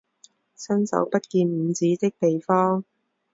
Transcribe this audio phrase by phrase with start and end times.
[0.57, 2.83] 伸手不见五指的地方